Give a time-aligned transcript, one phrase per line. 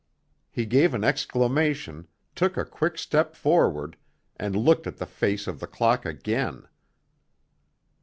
[0.49, 3.97] He gave an exclamation, took a quick step forward,
[4.35, 6.65] and looked at the face of the clock again.